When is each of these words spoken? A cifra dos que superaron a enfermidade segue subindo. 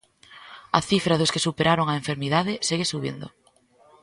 A 0.79 0.81
cifra 0.89 1.19
dos 1.21 1.31
que 1.33 1.45
superaron 1.47 1.87
a 1.89 1.97
enfermidade 2.01 2.53
segue 2.67 2.89
subindo. 2.93 3.27